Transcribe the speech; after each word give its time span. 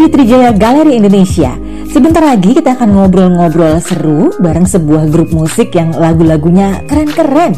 Di 0.00 0.08
Trijaya 0.08 0.56
Galeri 0.56 0.96
Indonesia. 0.96 1.60
Sebentar 1.84 2.24
lagi 2.24 2.56
kita 2.56 2.72
akan 2.72 2.88
ngobrol-ngobrol 2.96 3.84
seru 3.84 4.32
bareng 4.40 4.64
sebuah 4.64 5.12
grup 5.12 5.28
musik 5.28 5.76
yang 5.76 5.92
lagu-lagunya 5.92 6.80
keren-keren, 6.88 7.52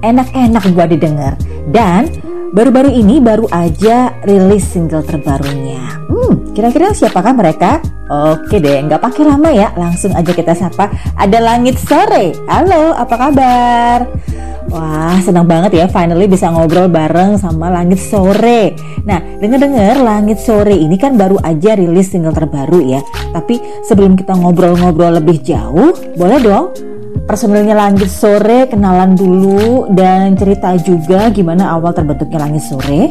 enak-enak 0.00 0.72
buat 0.72 0.88
didengar. 0.88 1.36
Dan 1.68 2.08
baru-baru 2.56 2.96
ini 2.96 3.20
baru 3.20 3.44
aja 3.52 4.08
rilis 4.24 4.72
single 4.72 5.04
terbarunya. 5.04 6.00
Hmm, 6.08 6.56
kira-kira 6.56 6.96
siapakah 6.96 7.36
mereka? 7.36 7.84
Oke 8.12 8.60
deh, 8.60 8.76
nggak 8.84 9.00
pakai 9.00 9.24
lama 9.24 9.48
ya, 9.48 9.72
langsung 9.72 10.12
aja 10.12 10.36
kita 10.36 10.52
sapa. 10.52 10.92
Ada 11.16 11.40
Langit 11.40 11.80
Sore. 11.80 12.36
Halo, 12.44 12.92
apa 12.92 13.14
kabar? 13.16 14.04
Wah, 14.68 15.16
senang 15.24 15.48
banget 15.48 15.80
ya 15.80 15.86
finally 15.88 16.28
bisa 16.28 16.52
ngobrol 16.52 16.92
bareng 16.92 17.40
sama 17.40 17.72
Langit 17.72 18.04
Sore. 18.04 18.76
Nah, 19.08 19.16
denger-dengar 19.40 19.96
Langit 20.04 20.44
Sore 20.44 20.76
ini 20.76 21.00
kan 21.00 21.16
baru 21.16 21.40
aja 21.40 21.72
rilis 21.72 22.12
single 22.12 22.36
terbaru 22.36 22.84
ya. 22.84 23.00
Tapi 23.32 23.56
sebelum 23.88 24.12
kita 24.20 24.36
ngobrol-ngobrol 24.36 25.16
lebih 25.16 25.40
jauh, 25.40 25.96
boleh 26.12 26.36
dong 26.44 26.68
personilnya 27.24 27.72
Langit 27.72 28.12
Sore 28.12 28.68
kenalan 28.68 29.16
dulu 29.16 29.88
dan 29.88 30.36
cerita 30.36 30.76
juga 30.76 31.32
gimana 31.32 31.72
awal 31.72 31.96
terbentuknya 31.96 32.44
Langit 32.44 32.60
Sore. 32.68 33.08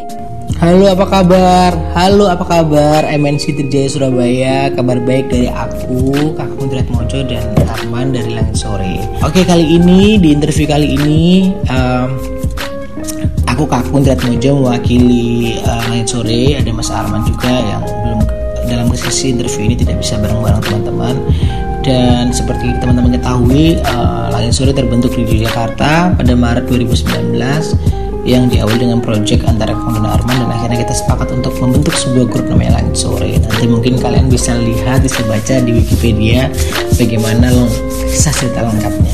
Halo 0.62 0.94
apa 0.94 1.10
kabar? 1.10 1.74
Halo 1.90 2.30
apa 2.30 2.46
kabar? 2.46 3.02
MNC 3.10 3.58
Tirjaya 3.58 3.90
Surabaya 3.90 4.70
Kabar 4.70 5.02
baik 5.02 5.26
dari 5.26 5.50
aku, 5.50 6.38
Kakak 6.38 6.54
Kundrat 6.54 6.86
Mojo 6.86 7.18
dan 7.26 7.42
Arman 7.66 8.14
dari 8.14 8.30
Langit 8.30 8.62
Sore 8.62 9.02
Oke 9.26 9.42
kali 9.42 9.74
ini, 9.74 10.22
di 10.22 10.30
interview 10.30 10.70
kali 10.70 10.94
ini 10.94 11.50
um, 11.66 12.14
Aku 13.50 13.66
Kakak 13.66 13.90
Kundrat 13.90 14.22
Mojo 14.22 14.62
mewakili 14.62 15.58
uh, 15.66 15.82
Langit 15.90 16.14
Sore 16.14 16.54
Ada 16.54 16.70
Mas 16.70 16.94
Arman 16.94 17.26
juga 17.26 17.50
yang 17.50 17.82
belum 17.82 18.20
dalam 18.70 18.86
sesi 18.94 19.34
interview 19.34 19.66
ini 19.66 19.74
tidak 19.74 19.98
bisa 19.98 20.14
bareng-bareng 20.22 20.62
teman-teman 20.62 21.18
dan 21.82 22.30
seperti 22.30 22.70
teman-teman 22.78 23.18
ketahui 23.18 23.82
uh, 23.82 24.30
Langit 24.30 24.54
Sore 24.54 24.70
terbentuk 24.70 25.10
di 25.10 25.42
Jakarta 25.42 26.14
pada 26.14 26.32
Maret 26.38 26.70
2019 26.70 28.01
yang 28.22 28.46
diawali 28.46 28.86
dengan 28.86 29.02
proyek 29.02 29.42
antara 29.50 29.74
Kang 29.74 29.98
dan 29.98 30.06
Arman 30.06 30.36
dan 30.46 30.50
akhirnya 30.50 30.78
kita 30.86 30.94
sepakat 30.94 31.28
untuk 31.34 31.54
membentuk 31.58 31.94
sebuah 31.94 32.26
grup 32.30 32.46
namanya 32.46 32.78
Langit 32.78 32.94
Sore. 32.94 33.34
Nanti 33.38 33.66
mungkin 33.66 33.98
kalian 33.98 34.30
bisa 34.30 34.54
lihat, 34.54 35.02
bisa 35.02 35.26
baca 35.26 35.58
di 35.58 35.70
Wikipedia 35.74 36.46
bagaimana 36.94 37.50
kisah 38.06 38.34
cerita 38.34 38.62
lengkapnya. 38.62 39.12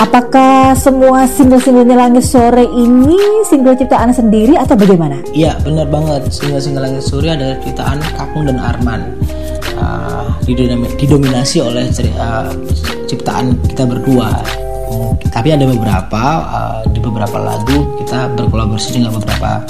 Apakah 0.00 0.72
semua 0.74 1.28
single-singlenya 1.28 1.96
Langit 1.96 2.24
Sore 2.24 2.64
ini 2.64 3.44
single 3.44 3.76
ciptaan 3.76 4.10
sendiri 4.10 4.56
atau 4.56 4.74
bagaimana? 4.74 5.20
Iya 5.36 5.60
benar 5.60 5.86
banget 5.92 6.32
single-single 6.32 6.80
Langit 6.80 7.04
Sore 7.04 7.28
adalah 7.28 7.60
ciptaan 7.60 8.00
Kakung 8.16 8.48
dan 8.48 8.56
Arman 8.56 9.00
uh, 9.76 10.32
didominasi 10.98 11.60
oleh 11.60 11.92
uh, 12.16 12.50
ciptaan 13.04 13.54
kita 13.68 13.84
berdua 13.84 14.63
tapi 15.30 15.54
ada 15.54 15.66
beberapa 15.66 16.22
uh, 16.46 16.80
di 16.90 16.98
beberapa 17.02 17.38
lagu 17.40 17.98
kita 18.02 18.30
berkolaborasi 18.38 19.00
dengan 19.00 19.14
beberapa 19.18 19.62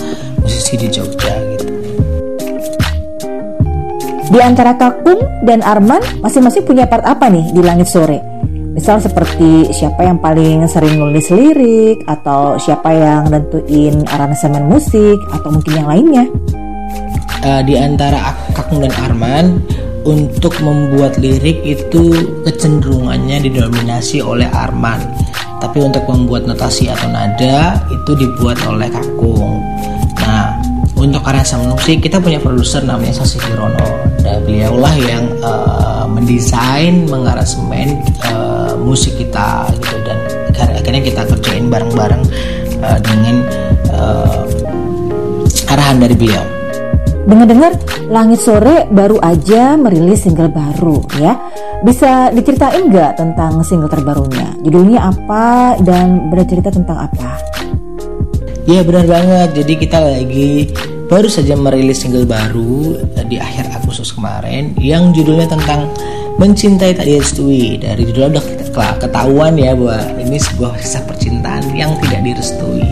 musisi 0.45 0.75
di 0.77 0.89
Jogja 0.93 1.35
gitu. 1.57 1.67
Di 4.25 4.41
antara 4.43 4.75
Kakung 4.75 5.21
dan 5.45 5.62
Arman 5.62 6.01
masing-masing 6.25 6.65
punya 6.65 6.89
part 6.89 7.05
apa 7.07 7.31
nih 7.31 7.55
di 7.55 7.61
Langit 7.61 7.87
Sore? 7.87 8.19
Misal 8.75 8.99
seperti 8.99 9.71
siapa 9.71 10.03
yang 10.03 10.19
paling 10.19 10.67
sering 10.67 10.99
nulis 10.99 11.31
lirik 11.31 12.03
atau 12.11 12.59
siapa 12.59 12.91
yang 12.91 13.31
nentuin 13.31 14.03
aransemen 14.11 14.67
musik 14.67 15.15
atau 15.31 15.55
mungkin 15.55 15.73
yang 15.79 15.87
lainnya? 15.87 16.25
Uh, 17.45 17.62
di 17.62 17.79
antara 17.79 18.35
Kakung 18.56 18.83
dan 18.83 18.91
Arman 19.06 19.62
untuk 20.05 20.55
membuat 20.61 21.17
lirik 21.19 21.65
itu 21.65 22.13
kecenderungannya 22.45 23.45
didominasi 23.49 24.21
oleh 24.21 24.47
Arman. 24.53 25.01
Tapi 25.59 25.81
untuk 25.81 26.05
membuat 26.07 26.45
notasi 26.45 26.93
atau 26.93 27.09
nada 27.09 27.81
itu 27.89 28.13
dibuat 28.21 28.61
oleh 28.69 28.93
Kakung 28.93 29.65
nah 30.25 30.57
untuk 30.97 31.21
aransemen 31.27 31.77
musik 31.77 32.01
kita 32.01 32.17
punya 32.17 32.41
produser 32.41 32.81
namanya 32.81 33.21
Sasi 33.21 33.37
Kirono 33.37 33.89
dan 34.25 34.41
beliaulah 34.47 34.95
yang 35.05 35.25
uh, 35.45 36.09
mendesain 36.09 37.05
mengaransemen 37.11 38.01
uh, 38.25 38.73
musik 38.81 39.13
kita 39.21 39.69
gitu. 39.77 39.97
Dan 40.55 40.71
akhirnya 40.81 41.03
kita 41.03 41.23
kerjain 41.29 41.67
bareng-bareng 41.69 42.23
uh, 42.81 42.99
dengan 43.03 43.37
uh, 43.91 44.43
arahan 45.75 45.99
dari 46.01 46.15
beliau 46.15 46.54
Dengar-dengar 47.25 47.73
Langit 48.12 48.45
Sore 48.45 48.85
baru 48.93 49.17
aja 49.25 49.81
merilis 49.81 50.29
single 50.29 50.53
baru 50.53 51.01
ya. 51.17 51.41
Bisa 51.81 52.29
diceritain 52.29 52.93
nggak 52.93 53.17
tentang 53.17 53.65
single 53.65 53.89
terbarunya? 53.89 54.53
Judulnya 54.61 55.09
apa 55.09 55.77
dan 55.81 56.29
bercerita 56.29 56.69
tentang 56.69 57.09
apa? 57.09 57.41
Iya 58.69 58.85
benar 58.85 59.09
banget. 59.09 59.57
Jadi 59.57 59.73
kita 59.81 59.99
lagi 60.05 60.69
baru 61.09 61.29
saja 61.29 61.57
merilis 61.57 62.05
single 62.05 62.29
baru 62.29 63.01
di 63.25 63.41
akhir 63.41 63.73
Agustus 63.73 64.12
kemarin 64.12 64.77
yang 64.77 65.17
judulnya 65.17 65.49
tentang 65.49 65.89
mencintai 66.37 66.93
tak 66.93 67.09
direstui. 67.09 67.81
Dari 67.81 68.05
judulnya 68.05 68.37
udah 68.37 68.45
ketahuan 69.01 69.56
ya 69.56 69.73
bahwa 69.73 70.12
ini 70.21 70.37
sebuah 70.37 70.77
kisah 70.77 71.09
percintaan 71.09 71.73
yang 71.73 71.97
tidak 72.05 72.21
direstui 72.21 72.85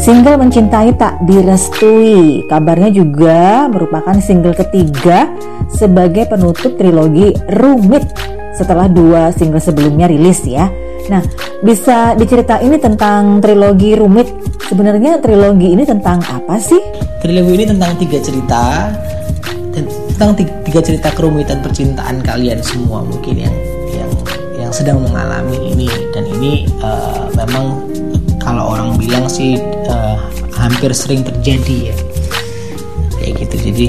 Single 0.00 0.40
Mencintai 0.40 0.96
Tak 0.96 1.28
Direstui 1.28 2.48
kabarnya 2.48 2.88
juga 2.88 3.68
merupakan 3.68 4.16
single 4.16 4.56
ketiga 4.56 5.28
sebagai 5.68 6.24
penutup 6.24 6.72
trilogi 6.80 7.36
Rumit 7.52 8.08
setelah 8.56 8.88
dua 8.88 9.28
single 9.28 9.60
sebelumnya 9.60 10.08
rilis 10.08 10.40
ya. 10.48 10.72
Nah, 11.12 11.20
bisa 11.60 12.16
diceritain 12.16 12.64
ini 12.64 12.80
tentang 12.80 13.44
trilogi 13.44 13.92
Rumit. 13.92 14.24
Sebenarnya 14.72 15.20
trilogi 15.20 15.76
ini 15.76 15.84
tentang 15.84 16.24
apa 16.24 16.56
sih? 16.56 16.80
Trilogi 17.20 17.60
ini 17.60 17.66
tentang 17.68 17.92
tiga 18.00 18.18
cerita 18.24 18.88
tentang 19.76 20.32
tiga 20.64 20.80
cerita 20.80 21.12
kerumitan 21.12 21.60
percintaan 21.60 22.24
kalian 22.24 22.64
semua 22.64 23.04
mungkin 23.04 23.36
yang 23.36 23.56
yang 23.92 24.10
yang 24.64 24.72
sedang 24.72 25.04
mengalami 25.04 25.76
ini 25.76 25.92
dan 26.16 26.24
ini 26.24 26.64
uh, 26.80 27.28
memang 27.36 27.84
kalau 28.40 28.72
orang 28.72 28.96
bilang 28.96 29.28
sih 29.28 29.60
uh, 30.10 30.18
hampir 30.58 30.90
sering 30.90 31.22
terjadi 31.22 31.92
ya. 31.92 31.96
Kayak 33.20 33.32
gitu. 33.46 33.56
Jadi 33.70 33.84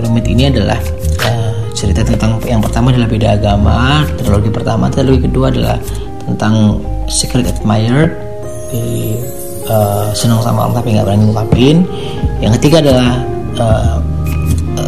rumit 0.00 0.24
ini 0.28 0.48
adalah 0.48 0.80
uh, 1.24 1.52
cerita 1.76 2.00
tentang 2.04 2.40
yang 2.48 2.64
pertama 2.64 2.92
adalah 2.92 3.08
beda 3.08 3.28
agama 3.36 4.04
trilogi 4.16 4.48
pertama 4.52 4.88
trilogi 4.88 5.28
kedua 5.28 5.52
adalah 5.52 5.76
tentang 6.24 6.80
secret 7.08 7.46
admirer 7.48 8.12
di 8.72 9.16
uh, 9.68 10.10
senang 10.12 10.42
sama 10.42 10.66
orang 10.68 10.80
tapi 10.80 10.96
nggak 10.96 11.06
berani 11.06 11.22
ngungkapin. 11.28 11.76
Yang 12.40 12.52
ketiga 12.60 12.76
adalah 12.84 13.10
uh, 13.60 13.96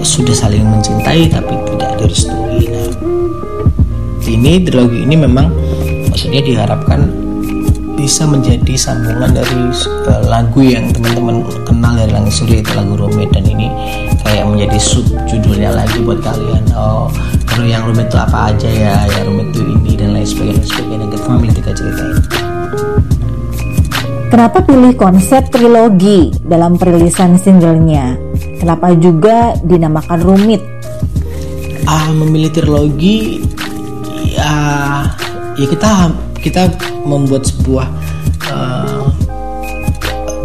sudah 0.00 0.36
saling 0.36 0.64
mencintai 0.64 1.28
tapi 1.28 1.54
tidak 1.74 1.90
direstui. 2.00 2.68
Nah 2.68 2.88
ini 4.28 4.60
trilogi 4.62 5.08
ini 5.08 5.16
memang 5.16 5.48
maksudnya 6.12 6.44
diharapkan 6.44 7.08
bisa 8.08 8.24
menjadi 8.24 8.72
sambungan 8.72 9.36
dari 9.36 9.68
uh, 10.08 10.24
lagu 10.32 10.64
yang 10.64 10.88
teman-teman 10.96 11.44
kenal 11.68 11.92
dari 11.92 12.08
Langit 12.08 12.40
Suri 12.40 12.64
itu 12.64 12.72
lagu 12.72 12.96
rumit 12.96 13.28
dan 13.36 13.44
ini 13.44 13.68
kayak 14.24 14.48
menjadi 14.48 14.80
sub 14.80 15.04
judulnya 15.28 15.76
lagi 15.76 16.00
buat 16.00 16.16
kalian 16.24 16.72
oh 16.72 17.12
kalau 17.44 17.68
yang 17.68 17.84
rumit 17.84 18.08
itu 18.08 18.16
apa 18.16 18.48
aja 18.48 18.64
ya 18.64 18.96
ya 19.12 19.20
rumit 19.28 19.52
itu 19.52 19.60
ini 19.60 19.92
dan 19.92 20.16
lain 20.16 20.24
sebagainya 20.24 20.64
sebagainya 20.64 21.06
kita 21.12 21.24
ambil 21.28 21.50
tiga 21.52 21.72
cerita 21.76 22.00
ini 22.00 22.22
Kenapa 24.28 24.60
pilih 24.60 24.92
konsep 24.96 25.48
trilogi 25.48 26.32
dalam 26.44 26.76
perilisan 26.76 27.40
singlenya? 27.40 28.12
Kenapa 28.60 28.92
juga 28.92 29.56
dinamakan 29.64 30.20
rumit? 30.20 30.60
Ah, 31.88 32.12
memilih 32.12 32.52
trilogi 32.52 33.40
ya 34.32 34.52
ya 35.56 35.66
kita 35.66 36.12
kita 36.40 36.70
membuat 37.04 37.46
sebuah 37.46 37.86
uh, 38.52 39.06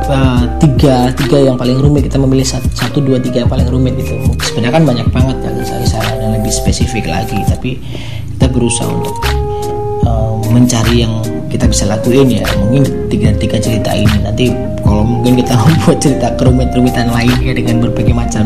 uh, 0.09 0.43
tiga 0.59 1.13
tiga 1.15 1.37
yang 1.51 1.55
paling 1.55 1.77
rumit. 1.79 2.09
Kita 2.09 2.17
memilih 2.19 2.45
satu, 2.45 2.67
satu 2.73 2.97
dua 2.99 3.21
tiga 3.21 3.45
yang 3.45 3.51
paling 3.51 3.67
rumit 3.69 3.97
itu. 3.97 4.15
Sebenarnya 4.41 4.73
kan 4.73 4.83
banyak 4.83 5.07
banget 5.13 5.37
kan 5.41 5.53
misalnya 5.57 5.87
dan 6.19 6.29
lebih 6.39 6.53
spesifik 6.53 7.07
lagi 7.09 7.37
tapi 7.47 7.79
kita 8.37 8.47
berusaha 8.49 8.89
untuk 8.89 9.15
uh, 10.07 10.37
mencari 10.51 11.05
yang 11.05 11.23
kita 11.47 11.69
bisa 11.69 11.85
lakuin 11.85 12.41
ya. 12.41 12.45
Mungkin 12.59 13.09
tiga 13.13 13.29
tiga 13.37 13.57
cerita 13.61 13.93
ini. 13.93 14.17
Nanti 14.25 14.49
kalau 14.81 15.05
mungkin 15.05 15.39
kita 15.39 15.53
membuat 15.63 15.97
cerita 16.01 16.27
kerumit-rumitan 16.35 17.07
lainnya 17.13 17.53
dengan 17.55 17.85
berbagai 17.85 18.13
macam 18.13 18.45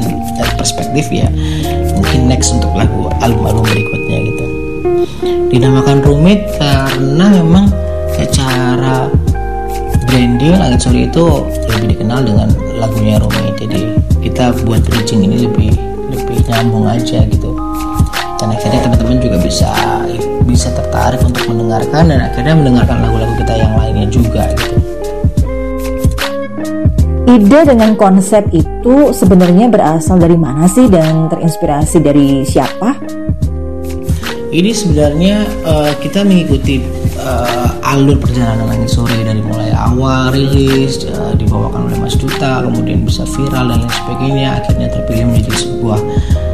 perspektif 0.57 1.07
ya 1.13 1.29
mungkin 1.95 2.27
next 2.27 2.51
untuk 2.51 2.73
lagu 2.75 3.07
album-album 3.23 3.63
berikutnya 3.63 3.86
dinamakan 5.51 6.03
rumit 6.03 6.45
karena 6.61 7.25
memang 7.31 7.71
secara 8.15 9.11
branding 10.07 10.55
Langit 10.57 10.79
Sore 10.81 11.07
itu 11.07 11.25
lebih 11.69 11.97
dikenal 11.97 12.23
dengan 12.23 12.47
lagunya 12.79 13.19
Rumi 13.19 13.51
jadi 13.57 13.79
kita 14.21 14.53
buat 14.65 14.81
bridging 14.85 15.25
ini 15.25 15.49
lebih 15.49 15.71
lebih 16.13 16.37
nyambung 16.45 16.85
aja 16.87 17.25
gitu. 17.25 17.51
Dan 18.37 18.53
akhirnya 18.53 18.85
teman-teman 18.85 19.17
juga 19.17 19.37
bisa 19.41 19.71
bisa 20.45 20.69
tertarik 20.71 21.19
untuk 21.25 21.43
mendengarkan 21.49 22.07
dan 22.07 22.19
akhirnya 22.29 22.53
mendengarkan 22.53 22.97
lagu-lagu 23.01 23.33
kita 23.41 23.53
yang 23.57 23.73
lainnya 23.75 24.07
juga 24.07 24.43
gitu. 24.55 24.75
Ide 27.27 27.59
dengan 27.67 27.91
konsep 27.99 28.47
itu 28.55 29.11
sebenarnya 29.11 29.67
berasal 29.67 30.15
dari 30.15 30.39
mana 30.39 30.63
sih 30.65 30.87
dan 30.87 31.27
terinspirasi 31.27 31.97
dari 31.99 32.47
siapa? 32.47 32.95
Ini 34.47 34.71
sebenarnya 34.71 35.43
uh, 35.67 35.91
kita 35.99 36.23
mengikuti 36.23 36.79
uh, 37.19 37.67
alur 37.83 38.15
perjalanan 38.15 38.71
langit 38.71 38.95
sore 38.95 39.19
dari 39.19 39.43
mulai 39.43 39.75
awal 39.75 40.31
rilis 40.31 41.03
uh, 41.03 41.35
dibawakan 41.35 41.91
oleh 41.91 41.99
Mas 41.99 42.15
Duta 42.15 42.63
kemudian 42.63 43.03
bisa 43.03 43.27
viral 43.27 43.67
dan 43.67 43.83
lain 43.83 43.91
sebagainya. 43.91 44.47
Akhirnya 44.63 44.87
terpilih 44.87 45.25
menjadi 45.27 45.67
sebuah 45.67 45.99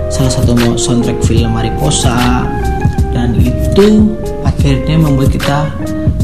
salah 0.10 0.34
satu 0.34 0.58
soundtrack 0.74 1.22
film 1.22 1.54
Mariposa. 1.54 2.50
Dan 3.14 3.38
itu 3.38 4.10
akhirnya 4.42 4.98
membuat 4.98 5.30
kita 5.30 5.70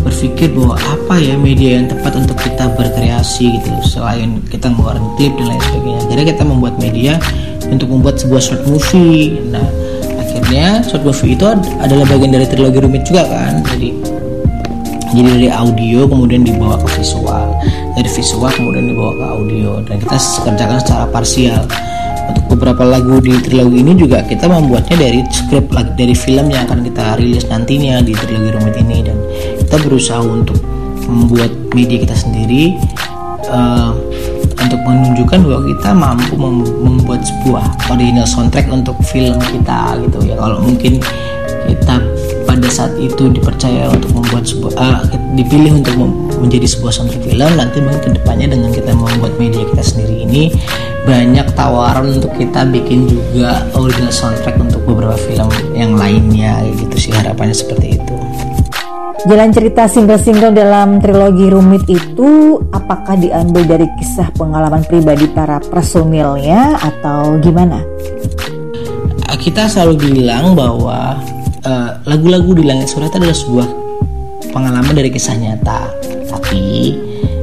berpikir 0.01 0.49
bahwa 0.57 0.73
apa 0.73 1.21
ya 1.21 1.37
media 1.37 1.77
yang 1.77 1.85
tepat 1.85 2.17
untuk 2.17 2.33
kita 2.41 2.65
berkreasi 2.73 3.61
gitu 3.61 3.69
selain 3.85 4.41
kita 4.49 4.73
mengeluarkan 4.73 5.05
klip 5.21 5.37
dan 5.37 5.53
lain 5.53 5.61
sebagainya. 5.69 6.01
Jadi 6.09 6.21
kita 6.33 6.43
membuat 6.49 6.75
media 6.81 7.21
untuk 7.69 7.93
membuat 7.93 8.17
sebuah 8.17 8.41
short 8.41 8.65
movie. 8.65 9.37
Nah 9.53 9.88
akhirnya 10.39 10.79
short 10.87 11.03
movie 11.03 11.35
itu 11.35 11.43
adalah 11.83 12.07
bagian 12.07 12.31
dari 12.31 12.47
trilogi 12.47 12.79
rumit 12.79 13.03
juga 13.03 13.27
kan? 13.27 13.59
Jadi 13.75 13.91
jadi 15.11 15.29
dari 15.35 15.49
audio 15.51 16.07
kemudian 16.07 16.47
dibawa 16.47 16.79
ke 16.79 17.01
visual. 17.01 17.51
Dari 17.99 18.07
visual 18.07 18.51
kemudian 18.55 18.85
dibawa 18.87 19.11
ke 19.19 19.25
audio. 19.35 19.71
Dan 19.83 19.99
kita 19.99 20.15
kerjakan 20.15 20.77
secara 20.79 21.05
parsial. 21.11 21.67
Untuk 22.29 22.45
beberapa 22.55 22.87
lagu 22.87 23.19
di 23.19 23.35
trilogi 23.41 23.83
ini 23.83 23.97
juga 23.99 24.23
kita 24.23 24.47
membuatnya 24.47 25.01
dari 25.01 25.25
skrip 25.27 25.67
dari 25.97 26.15
film 26.15 26.53
yang 26.53 26.69
akan 26.69 26.85
kita 26.87 27.17
rilis 27.19 27.43
nantinya 27.51 27.99
di 27.99 28.13
trilogi 28.15 28.49
rumit 28.55 28.75
ini. 28.79 28.97
Dan 29.03 29.17
kita 29.59 29.75
berusaha 29.81 30.23
untuk 30.23 30.55
membuat 31.09 31.51
media 31.75 31.99
kita 32.05 32.15
sendiri 32.15 32.77
uh, 33.49 33.97
untuk 34.63 34.79
menunjukkan 34.83 35.39
bahwa 35.45 35.61
kita 35.67 35.89
mampu 35.95 36.33
mem 36.35 36.57
membuat 36.83 37.21
sebuah 37.23 37.65
original 37.91 38.27
soundtrack 38.27 38.67
untuk 38.69 38.95
film 39.07 39.39
kita 39.39 39.95
gitu 40.07 40.19
ya 40.27 40.35
kalau 40.35 40.59
mungkin 40.59 40.99
kita 41.69 41.95
pada 42.49 42.69
saat 42.69 42.97
itu 42.97 43.29
dipercaya 43.29 43.93
untuk 43.93 44.09
membuat 44.17 44.43
sebuah 44.43 44.73
uh, 44.75 45.01
dipilih 45.37 45.79
untuk 45.79 45.95
menjadi 46.41 46.65
sebuah 46.65 46.91
soundtrack 46.91 47.23
film 47.29 47.51
nanti 47.55 47.77
mungkin 47.77 48.01
ke 48.01 48.09
depannya 48.17 48.47
dengan 48.49 48.73
kita 48.73 48.91
membuat 48.91 49.37
media 49.37 49.63
kita 49.69 49.83
sendiri 49.85 50.25
ini 50.25 50.43
banyak 51.05 51.47
tawaran 51.55 52.19
untuk 52.19 52.33
kita 52.35 52.67
bikin 52.67 53.07
juga 53.09 53.65
original 53.73 54.13
soundtrack 54.13 54.57
untuk 54.61 54.81
beberapa 54.85 55.15
film 55.17 55.49
yang 55.73 55.95
lainnya 55.95 56.61
gitu 56.75 57.09
sih 57.09 57.11
harapannya 57.15 57.55
seperti 57.55 57.97
itu. 57.97 58.08
Jalan 59.27 59.51
cerita 59.51 59.83
single-single 59.83 60.55
dalam 60.55 61.03
trilogi 61.03 61.51
rumit 61.51 61.83
itu 61.91 62.55
apakah 62.71 63.19
diambil 63.19 63.67
dari 63.67 63.87
kisah 63.99 64.31
pengalaman 64.31 64.79
pribadi 64.87 65.27
para 65.27 65.59
personilnya 65.59 66.79
atau 66.79 67.35
gimana? 67.43 67.83
Kita 69.35 69.67
selalu 69.67 69.95
bilang 70.07 70.55
bahwa 70.55 71.19
eh, 71.67 71.89
lagu-lagu 72.07 72.55
uh, 72.55 72.57
di 72.59 72.63
Langit 72.63 72.95
Surat 72.95 73.11
adalah 73.11 73.35
sebuah 73.35 73.67
pengalaman 74.55 74.95
dari 74.95 75.11
kisah 75.11 75.35
nyata, 75.35 75.91
tapi 76.31 76.95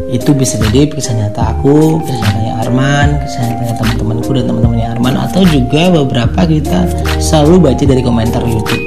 itu 0.09 0.31
bisa 0.33 0.57
jadi 0.57 0.89
kisah 0.89 1.13
nyata 1.13 1.61
aku, 1.61 2.01
kisah 2.09 2.21
nyatanya 2.25 2.53
Arman, 2.65 3.09
kisah 3.21 3.43
nyatanya 3.53 3.75
teman-temanku 3.85 4.31
dan 4.33 4.45
teman-temannya 4.49 4.87
Arman 4.97 5.15
atau 5.29 5.45
juga 5.45 5.93
beberapa 5.93 6.41
kita 6.49 6.89
selalu 7.21 7.69
baca 7.69 7.85
dari 7.85 8.01
komentar 8.01 8.41
YouTube 8.49 8.86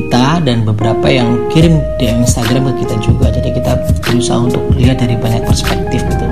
kita 0.00 0.40
dan 0.40 0.64
beberapa 0.64 1.04
yang 1.12 1.36
kirim 1.52 1.76
di 2.00 2.08
Instagram 2.08 2.72
ke 2.72 2.88
kita 2.88 2.96
juga 3.04 3.28
jadi 3.28 3.52
kita 3.52 3.72
berusaha 4.00 4.48
untuk 4.48 4.64
lihat 4.80 5.04
dari 5.04 5.20
banyak 5.20 5.44
perspektif 5.44 6.00
gitu 6.00 6.26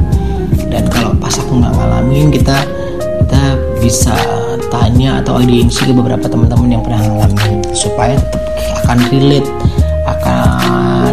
dan 0.72 0.88
kalau 0.88 1.12
pas 1.20 1.36
aku 1.36 1.60
nggak 1.60 1.72
ngalamin 1.76 2.32
kita 2.32 2.64
kita 3.28 3.42
bisa 3.84 4.16
tanya 4.72 5.20
atau 5.20 5.36
audiensi 5.36 5.84
ke 5.84 5.92
beberapa 5.92 6.24
teman-teman 6.24 6.80
yang 6.80 6.82
pernah 6.82 7.04
ngalamin 7.04 7.60
supaya 7.76 8.16
tetap 8.16 8.42
akan 8.84 8.98
relate 9.12 9.48
akan 10.08 11.12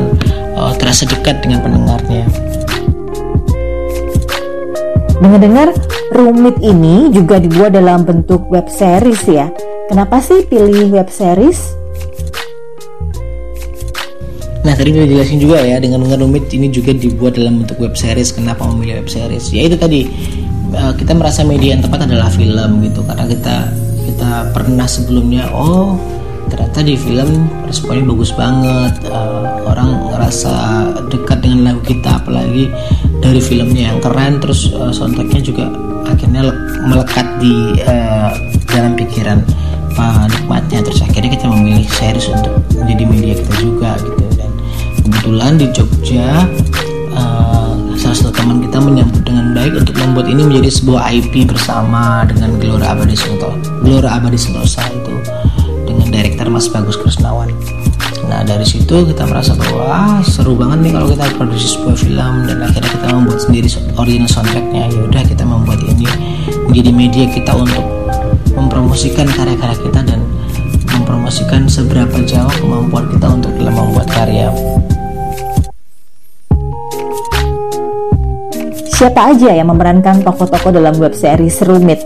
uh, 0.56 0.74
terasa 0.80 1.04
dekat 1.04 1.44
dengan 1.44 1.60
pendengarnya 1.60 2.24
Mendengar 5.16 5.72
rumit 6.12 6.60
ini 6.60 7.08
juga 7.10 7.40
dibuat 7.40 7.72
dalam 7.72 8.04
bentuk 8.04 8.52
web 8.52 8.68
series 8.68 9.24
ya. 9.24 9.48
Kenapa 9.88 10.20
sih 10.20 10.44
pilih 10.44 10.92
web 10.92 11.08
series? 11.08 11.85
Nah 14.66 14.74
tadi 14.74 14.90
udah 14.90 15.06
jelasin 15.06 15.38
juga 15.38 15.62
ya 15.62 15.78
dengan 15.78 16.02
dengan 16.02 16.26
rumit 16.26 16.50
ini 16.50 16.74
juga 16.74 16.90
dibuat 16.90 17.38
dalam 17.38 17.62
bentuk 17.62 17.78
web 17.78 17.94
series. 17.94 18.34
Kenapa 18.34 18.66
memilih 18.66 19.06
web 19.06 19.10
series? 19.14 19.54
Ya 19.54 19.70
itu 19.70 19.78
tadi 19.78 20.10
eh, 20.74 20.94
kita 20.98 21.14
merasa 21.14 21.46
media 21.46 21.78
yang 21.78 21.86
tepat 21.86 22.10
adalah 22.10 22.34
film 22.34 22.82
gitu 22.82 23.06
karena 23.06 23.30
kita 23.30 23.56
kita 24.10 24.32
pernah 24.58 24.90
sebelumnya 24.90 25.46
oh 25.54 25.98
ternyata 26.50 26.82
di 26.86 26.94
film 26.94 27.50
responnya 27.66 28.06
bagus 28.06 28.30
banget 28.38 28.94
uh, 29.10 29.66
orang 29.66 30.14
ngerasa 30.14 30.54
dekat 31.10 31.42
dengan 31.42 31.74
lagu 31.74 31.82
kita 31.90 32.22
apalagi 32.22 32.70
dari 33.18 33.42
filmnya 33.42 33.90
yang 33.90 34.00
keren 34.00 34.38
terus 34.38 34.70
uh, 34.78 34.94
soundtracknya 34.94 35.42
juga 35.42 35.66
akhirnya 36.06 36.54
melekat 36.86 37.28
di 37.42 37.82
uh, 37.82 38.30
dalam 38.70 38.94
pikiran 38.94 39.42
penikmatnya 39.98 40.86
terus 40.86 41.02
akhirnya 41.02 41.34
kita 41.34 41.48
memilih 41.50 41.88
series 41.90 42.30
untuk 42.30 42.54
menjadi 42.78 43.04
media 43.10 43.34
kita 43.42 43.54
juga 43.58 43.92
gitu 43.98 44.25
kebetulan 45.26 45.58
di 45.58 45.66
Jogja 45.74 46.46
uh, 47.18 47.74
salah 47.98 48.14
satu 48.14 48.30
teman 48.30 48.62
kita 48.62 48.78
menyambut 48.78 49.26
dengan 49.26 49.58
baik 49.58 49.74
untuk 49.82 49.98
membuat 49.98 50.30
ini 50.30 50.46
menjadi 50.46 50.70
sebuah 50.70 51.02
IP 51.18 51.50
bersama 51.50 52.30
dengan 52.30 52.62
Gelora 52.62 52.94
Abadi 52.94 53.18
Sentosa 53.18 53.58
Gelora 53.82 54.22
Abadi 54.22 54.38
Sentosa 54.38 54.86
itu 54.94 55.18
dengan 55.90 56.14
direktur 56.14 56.46
Mas 56.54 56.70
Bagus 56.70 57.02
Krisnawan 57.02 57.50
Nah 58.30 58.46
dari 58.46 58.70
situ 58.70 59.02
kita 59.02 59.26
merasa 59.26 59.58
bahwa 59.58 59.86
ah, 59.90 60.22
seru 60.22 60.54
banget 60.54 60.86
nih 60.86 60.92
kalau 60.94 61.10
kita 61.10 61.26
produksi 61.42 61.74
sebuah 61.74 61.98
film 61.98 62.34
dan 62.46 62.62
akhirnya 62.62 62.90
kita 62.94 63.08
membuat 63.10 63.40
sendiri 63.42 63.70
original 64.02 64.30
soundtracknya. 64.30 64.84
Ya 64.90 65.02
udah 65.06 65.24
kita 65.30 65.46
membuat 65.46 65.82
ini 65.86 66.10
menjadi 66.66 66.90
media 66.90 67.26
kita 67.30 67.54
untuk 67.54 67.86
mempromosikan 68.58 69.30
karya-karya 69.30 69.78
kita 69.78 70.00
dan 70.10 70.26
mempromosikan 70.90 71.70
seberapa 71.70 72.18
jauh 72.26 72.50
kemampuan 72.58 73.06
kita 73.14 73.30
untuk 73.30 73.54
dalam 73.62 73.78
membuat 73.78 74.10
karya. 74.10 74.50
Siapa 78.96 79.36
aja 79.36 79.52
yang 79.52 79.68
memerankan 79.76 80.24
tokoh-tokoh 80.24 80.72
dalam 80.72 80.96
web 80.96 81.12
series 81.12 81.60
Rumit? 81.68 82.00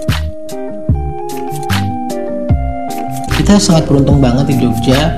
Kita 3.30 3.62
sangat 3.62 3.86
beruntung 3.86 4.18
banget 4.18 4.50
di 4.50 4.56
Jogja. 4.58 5.14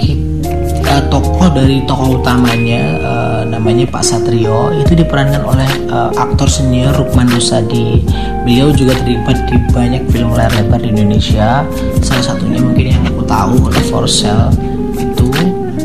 Kita, 0.00 1.12
tokoh 1.12 1.52
dari 1.52 1.84
tokoh 1.84 2.24
utamanya 2.24 2.96
uh, 3.04 3.40
namanya 3.44 3.84
Pak 3.92 4.00
Satrio 4.00 4.72
itu 4.72 4.96
diperankan 4.96 5.44
oleh 5.44 5.68
uh, 5.92 6.08
aktor 6.16 6.48
senior 6.48 6.96
Rukman 6.96 7.28
Dosadi. 7.28 8.00
Beliau 8.48 8.72
juga 8.72 8.96
terlibat 9.04 9.44
di 9.52 9.60
banyak 9.76 10.08
film 10.08 10.32
layar 10.32 10.56
lebar 10.56 10.80
di 10.80 10.88
Indonesia. 10.88 11.68
Salah 12.00 12.32
satunya 12.32 12.64
mungkin 12.64 12.96
yang 12.96 13.04
aku 13.04 13.28
tahu 13.28 13.68
oleh 13.68 13.84
For 13.92 14.08
Sale 14.08 14.56
itu 14.96 15.28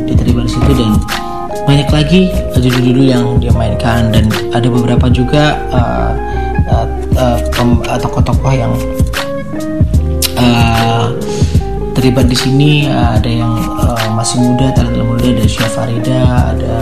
diterima 0.08 0.48
di 0.48 0.52
situ 0.56 0.72
dan 0.80 0.96
banyak 1.66 1.90
lagi 1.90 2.22
judul-judul 2.54 3.06
yang 3.10 3.26
dia 3.42 3.52
mainkan. 3.52 4.14
Dan 4.14 4.30
ada 4.54 4.70
beberapa 4.70 5.10
juga 5.10 5.58
uh, 5.74 6.14
uh, 6.70 6.88
uh, 7.18 8.00
tokoh-tokoh 8.00 8.54
yang 8.54 8.74
uh, 10.38 11.10
terlibat 11.98 12.30
di 12.30 12.38
sini. 12.38 12.72
Uh, 12.86 13.18
ada 13.18 13.30
yang 13.30 13.54
uh, 13.82 14.08
masih 14.14 14.38
muda 14.40 14.70
talented 14.78 15.04
muda. 15.04 15.26
Ada 15.26 15.46
Syah 15.50 15.72
Farida 15.74 16.22
ada 16.54 16.78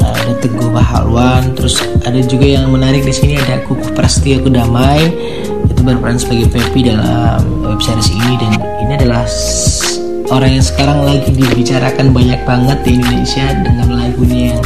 ada 0.00 0.32
Teguh 0.44 0.70
Bahalwan. 0.70 1.56
Terus 1.56 1.80
ada 2.04 2.20
juga 2.20 2.46
yang 2.46 2.68
menarik 2.68 3.02
di 3.02 3.14
sini 3.16 3.34
ada 3.40 3.64
Kuku 3.64 3.96
Prastia 3.96 4.38
Kudamai. 4.38 5.08
Itu 5.66 5.80
berperan 5.80 6.20
sebagai 6.20 6.52
Pepi 6.52 6.84
dalam 6.92 7.64
web 7.64 7.80
series 7.80 8.12
ini. 8.12 8.36
Dan 8.36 8.60
ini 8.84 8.92
adalah 8.92 9.24
orang 10.30 10.50
yang 10.54 10.64
sekarang 10.64 11.02
lagi 11.02 11.30
dibicarakan 11.34 12.14
banyak 12.14 12.40
banget 12.46 12.78
di 12.86 12.90
Indonesia 13.02 13.46
dengan 13.66 13.88
lagunya 13.98 14.54
yang 14.54 14.62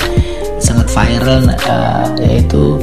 sangat 0.61 0.87
viral 0.93 1.41
uh, 1.49 2.07
yaitu 2.21 2.77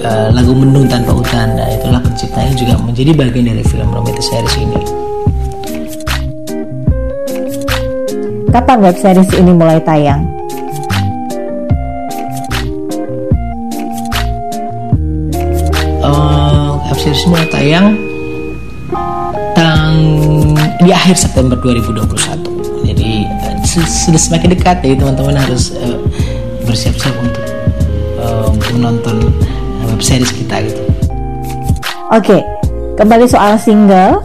uh, 0.00 0.28
lagu 0.32 0.56
Mendung 0.56 0.88
Tanpa 0.88 1.12
Hutan 1.12 1.52
nah, 1.60 1.68
itulah 1.68 2.00
penciptanya 2.00 2.52
juga 2.56 2.74
menjadi 2.80 3.12
bagian 3.12 3.46
dari 3.52 3.64
film 3.64 3.88
romantis 3.92 4.24
series 4.24 4.56
ini 4.56 4.80
Kapan 8.48 8.80
web 8.80 8.96
series 8.96 9.28
ini 9.36 9.52
mulai 9.52 9.76
tayang? 9.84 10.24
Uh, 16.00 16.80
web 16.88 16.96
series 16.96 17.28
mulai 17.28 17.44
tayang 17.52 18.07
di 20.88 20.96
akhir 20.96 21.20
September 21.20 21.52
2021 21.60 22.88
jadi 22.88 23.10
sudah 23.76 24.16
semakin 24.16 24.56
dekat 24.56 24.80
ya 24.80 24.96
teman-teman 24.96 25.36
harus 25.36 25.76
uh, 25.76 26.00
bersiap-siap 26.64 27.12
untuk 27.20 27.44
uh, 28.16 28.48
menonton 28.72 29.28
web 29.84 30.00
series 30.00 30.32
kita 30.32 30.64
gitu. 30.64 30.80
Oke 32.08 32.40
kembali 32.96 33.28
soal 33.28 33.60
single. 33.60 34.24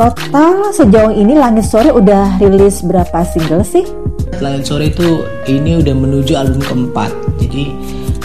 Total 0.00 0.72
sejauh 0.72 1.12
ini 1.12 1.36
Langit 1.36 1.68
Sore 1.68 1.92
udah 1.92 2.40
rilis 2.40 2.80
berapa 2.80 3.20
single 3.20 3.60
sih? 3.60 3.84
Langit 4.40 4.72
Sore 4.72 4.88
itu 4.88 5.28
ini 5.44 5.76
udah 5.76 5.92
menuju 5.92 6.32
album 6.32 6.64
keempat. 6.64 7.12
Jadi 7.36 7.68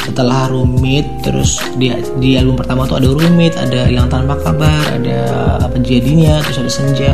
setelah 0.08 0.48
rumit 0.48 1.04
terus 1.20 1.60
di, 1.76 1.92
di 2.24 2.40
album 2.40 2.56
pertama 2.56 2.88
tuh 2.88 3.04
ada 3.04 3.12
rumit 3.12 3.52
ada 3.60 3.92
yang 3.92 4.08
tanpa 4.08 4.40
kabar 4.40 4.86
ada 4.96 5.20
apa 5.60 5.76
jadinya 5.82 6.40
terus 6.46 6.62
ada 6.62 6.72
senja 6.72 7.12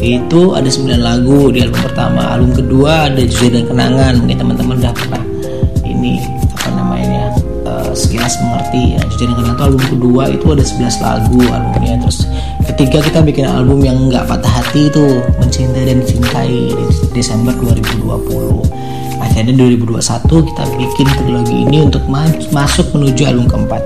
itu 0.00 0.52
ada 0.52 0.68
9 0.68 1.00
lagu 1.00 1.48
di 1.52 1.64
album 1.64 1.80
pertama. 1.84 2.36
Album 2.36 2.52
kedua 2.52 3.08
ada 3.08 3.20
jujur 3.22 3.50
dan 3.52 3.64
kenangan. 3.64 4.12
Mungkin 4.22 4.36
teman-teman 4.36 4.74
udah 4.80 4.92
pernah 4.92 5.22
ini 5.86 6.20
apa 6.56 6.68
namanya 6.74 7.24
uh, 7.64 7.92
sekilas 7.96 8.36
mengerti 8.44 8.96
ya. 8.96 9.02
Jujur 9.14 9.26
dan 9.32 9.34
kenangan 9.36 9.56
itu 9.56 9.64
album 9.64 9.84
kedua 9.96 10.22
itu 10.32 10.46
ada 10.52 10.64
11 10.64 11.04
lagu 11.04 11.40
albumnya. 11.48 11.94
Terus 12.04 12.18
ketiga 12.68 12.98
kita 13.04 13.18
bikin 13.24 13.44
album 13.48 13.78
yang 13.80 13.96
nggak 14.12 14.24
patah 14.28 14.52
hati 14.60 14.92
itu 14.92 15.24
mencintai 15.40 15.84
dan 15.88 15.96
dicintai 16.04 16.54
di 16.74 16.86
Desember 17.16 17.56
2020 17.56 18.86
akhirnya 19.36 19.52
2021 19.68 20.48
kita 20.48 20.64
bikin 20.80 21.08
trilogi 21.12 21.56
ini 21.68 21.78
untuk 21.84 22.00
masuk 22.52 22.88
menuju 22.96 23.22
album 23.28 23.44
keempat 23.44 23.82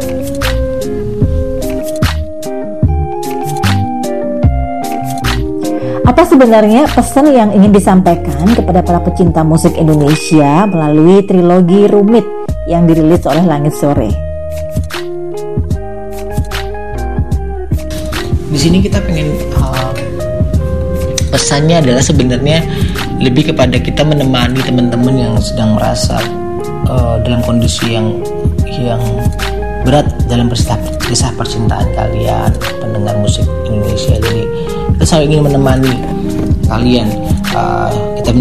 Apa 6.10 6.26
sebenarnya 6.26 6.90
pesan 6.90 7.30
yang 7.30 7.54
ingin 7.54 7.70
disampaikan 7.70 8.42
kepada 8.50 8.82
para 8.82 8.98
pecinta 8.98 9.46
musik 9.46 9.78
Indonesia 9.78 10.66
melalui 10.66 11.22
trilogi 11.22 11.86
Rumit 11.86 12.26
yang 12.66 12.82
dirilis 12.82 13.22
oleh 13.30 13.46
Langit 13.46 13.78
Sore? 13.78 14.10
Di 18.50 18.58
sini 18.58 18.82
kita 18.82 18.98
pengen 19.06 19.38
uh, 19.54 19.94
pesannya 21.30 21.78
adalah 21.78 22.02
sebenarnya 22.02 22.58
lebih 23.22 23.54
kepada 23.54 23.78
kita 23.78 24.02
menemani 24.02 24.66
teman-teman 24.66 25.14
yang 25.14 25.34
sedang 25.38 25.78
merasa 25.78 26.18
uh, 26.90 27.22
dalam 27.22 27.38
kondisi 27.46 27.94
yang 27.94 28.18
yang 28.66 28.98
berat 29.86 30.10
dalam 30.26 30.50
kisah 30.50 31.30
percintaan 31.38 31.86
kalian 31.94 32.50
pendengar 32.82 33.14
musik 33.22 33.46
Indonesia 33.70 34.18
jadi 34.18 34.79
kita 35.00 35.16
selalu 35.16 35.24
ingin 35.32 35.42
menemani 35.48 35.94
kalian. 36.68 37.08
Uh, 37.56 37.88
kita 38.20 38.36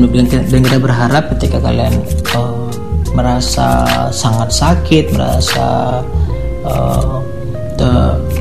dan 0.52 0.60
kita 0.60 0.76
berharap 0.76 1.32
ketika 1.40 1.64
kalian 1.64 2.04
uh, 2.36 2.68
merasa 3.16 3.88
sangat 4.12 4.52
sakit 4.52 5.16
merasa 5.16 6.04
uh, 6.68 7.24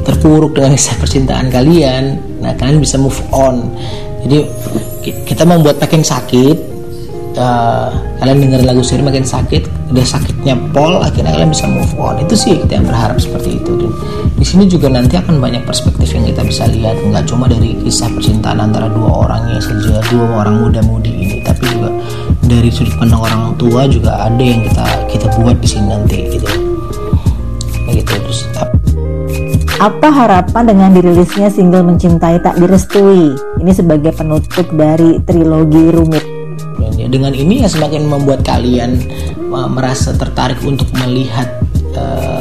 terpuruk 0.02 0.58
dengan 0.58 0.74
kisah 0.74 0.98
percintaan 0.98 1.46
kalian 1.46 2.18
nah 2.42 2.50
kalian 2.58 2.82
bisa 2.82 2.98
move 2.98 3.22
on. 3.30 3.70
Jadi 4.26 4.50
kita 5.22 5.46
membuat 5.46 5.78
makin 5.78 6.02
sakit 6.02 6.58
uh, 7.38 7.94
kalian 8.18 8.50
dengar 8.50 8.66
lagu 8.66 8.82
sendiri 8.82 9.14
makin 9.14 9.22
sakit 9.22 9.94
udah 9.94 10.02
sakitnya 10.02 10.58
pol 10.74 10.98
akhirnya 10.98 11.38
kalian 11.38 11.54
bisa 11.54 11.70
move 11.70 11.94
on. 12.02 12.18
Itu 12.18 12.34
sih 12.34 12.58
kita 12.66 12.82
yang 12.82 12.86
berharap 12.90 13.22
seperti 13.22 13.62
itu 13.62 13.78
dan 13.78 13.94
di 14.38 14.46
sini 14.46 14.70
juga 14.70 14.86
nanti 14.86 15.18
akan 15.18 15.42
banyak 15.42 15.66
perspektif 15.66 16.14
yang 16.14 16.22
kita 16.30 16.46
bisa 16.46 16.70
lihat 16.70 16.94
nggak 17.02 17.26
cuma 17.26 17.50
dari 17.50 17.74
kisah 17.82 18.06
percintaan 18.06 18.70
antara 18.70 18.86
dua 18.86 19.26
orang 19.26 19.50
yang 19.50 19.58
saja 19.58 19.98
dua 20.14 20.46
orang 20.46 20.62
muda-mudi 20.62 21.10
ini 21.10 21.36
tapi 21.42 21.66
juga 21.66 21.90
dari 22.46 22.70
sudut 22.70 22.94
pandang 23.02 23.18
orang 23.18 23.42
tua 23.58 23.90
juga 23.90 24.30
ada 24.30 24.38
yang 24.38 24.62
kita 24.62 24.86
kita 25.10 25.26
buat 25.42 25.58
di 25.58 25.68
sini 25.68 25.86
nanti 25.90 26.16
gitu 26.38 26.46
gitu 27.90 28.14
terus 28.14 28.46
apa 29.78 30.10
harapan 30.10 30.74
dengan 30.74 30.90
dirilisnya 30.90 31.54
single 31.54 31.86
Mencintai 31.86 32.42
Tak 32.42 32.58
Direstui? 32.58 33.30
Ini 33.62 33.70
sebagai 33.70 34.10
penutup 34.10 34.66
dari 34.74 35.22
trilogi 35.22 35.94
Rumit. 35.94 36.24
Ya, 36.98 37.06
dengan 37.06 37.30
ini 37.30 37.62
ya 37.62 37.70
semakin 37.70 38.10
membuat 38.10 38.42
kalian 38.42 38.98
uh, 39.54 39.70
merasa 39.70 40.10
tertarik 40.18 40.58
untuk 40.66 40.90
melihat 40.98 41.62
uh, 41.94 42.37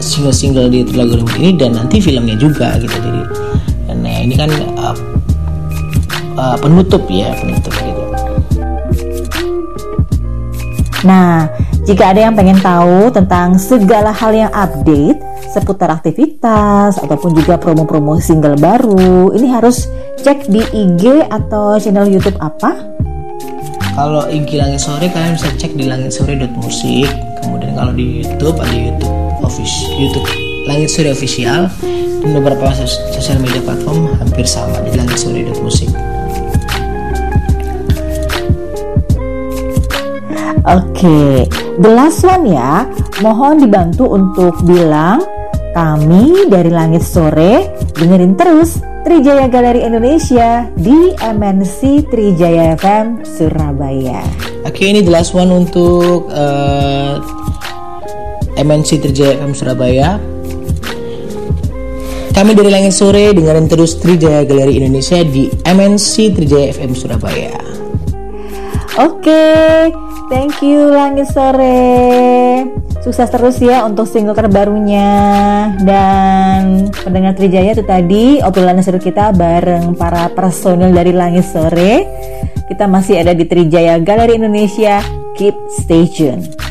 single-single 0.00 0.70
di 0.70 0.86
trilogi 0.86 1.14
Rumit 1.20 1.36
ini 1.38 1.50
dan 1.54 1.70
nanti 1.76 1.98
filmnya 1.98 2.36
juga 2.38 2.78
gitu. 2.78 2.96
Jadi 2.98 3.22
nah 3.98 4.14
ini 4.22 4.34
kan 4.38 4.50
uh, 4.78 4.96
uh, 6.38 6.56
penutup 6.62 7.02
ya, 7.10 7.34
penutup 7.34 7.74
gitu. 7.74 8.02
Nah, 11.06 11.46
jika 11.86 12.10
ada 12.10 12.26
yang 12.26 12.34
pengen 12.34 12.58
tahu 12.58 13.10
tentang 13.14 13.54
segala 13.58 14.10
hal 14.10 14.34
yang 14.34 14.50
update 14.50 15.18
seputar 15.50 15.94
aktivitas 15.94 16.98
ataupun 16.98 17.38
juga 17.38 17.54
promo-promo 17.58 18.18
single 18.18 18.58
baru, 18.58 19.30
ini 19.34 19.46
harus 19.50 19.86
cek 20.22 20.50
di 20.50 20.62
IG 20.74 21.26
atau 21.30 21.78
channel 21.78 22.10
YouTube 22.10 22.38
apa? 22.42 22.74
Kalau 23.94 24.26
IG 24.30 24.58
Langit 24.58 24.78
Sore 24.78 25.10
kalian 25.10 25.34
bisa 25.34 25.50
cek 25.58 25.74
di 25.74 25.90
langitsore.musik. 25.90 27.10
Kemudian 27.42 27.74
kalau 27.74 27.90
di 27.94 28.22
YouTube 28.22 28.58
ada 28.58 28.74
YouTube 28.74 29.27
official 29.48 29.96
YouTube 29.96 30.28
Langit 30.68 30.92
Sore 30.92 31.10
official 31.16 31.72
dan 32.20 32.30
beberapa 32.36 32.68
sosial 32.76 33.40
media 33.40 33.64
platform 33.64 34.12
hampir 34.20 34.44
sama 34.44 34.84
di 34.84 34.92
langitsore.musik. 34.92 35.88
Oke, 40.68 41.00
okay. 41.00 41.32
the 41.80 41.88
last 41.88 42.20
one 42.28 42.44
ya. 42.52 42.84
Mohon 43.24 43.64
dibantu 43.64 44.04
untuk 44.12 44.60
bilang 44.68 45.24
kami 45.72 46.52
dari 46.52 46.68
Langit 46.68 47.00
Sore 47.00 47.72
dengerin 47.96 48.36
terus 48.36 48.76
Trijaya 49.08 49.48
Galeri 49.48 49.88
Indonesia 49.88 50.68
di 50.76 51.16
MNC 51.16 52.12
Trijaya 52.12 52.76
FM 52.76 53.24
Surabaya. 53.24 54.20
Oke, 54.68 54.84
ini 54.84 55.00
the 55.00 55.08
last 55.08 55.32
one 55.32 55.48
untuk 55.48 56.28
uh, 56.28 57.16
MNC 58.58 58.98
Trijaya 58.98 59.38
FM 59.38 59.54
Surabaya. 59.54 60.18
Kami 62.34 62.54
dari 62.54 62.70
Langit 62.70 62.94
Sore 62.94 63.34
dengerin 63.34 63.66
terus 63.66 63.98
Trijaya 63.98 64.46
Galeri 64.46 64.78
Indonesia 64.78 65.22
di 65.22 65.50
MNC 65.62 66.38
Trijaya 66.38 66.70
FM 66.74 66.94
Surabaya. 66.94 67.54
Oke, 68.98 69.46
thank 70.30 70.58
you 70.62 70.90
Langit 70.90 71.30
Sore. 71.30 72.62
Sukses 73.02 73.30
terus 73.30 73.62
ya 73.62 73.86
untuk 73.86 74.10
single 74.10 74.34
terbarunya 74.34 75.10
dan 75.86 76.90
pendengar 77.02 77.38
Trijaya 77.38 77.78
itu 77.78 77.86
tadi 77.86 78.42
obrolan 78.42 78.82
seru 78.82 78.98
kita 78.98 79.30
bareng 79.34 79.94
para 79.94 80.30
personil 80.34 80.90
dari 80.90 81.14
Langit 81.14 81.46
Sore. 81.46 82.06
Kita 82.66 82.90
masih 82.90 83.22
ada 83.22 83.34
di 83.34 83.46
Trijaya 83.46 84.02
Galeri 84.02 84.38
Indonesia. 84.38 84.98
Keep 85.38 85.54
stay 85.78 86.10
tuned. 86.10 86.67